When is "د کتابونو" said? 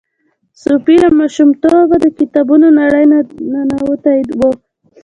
2.03-2.67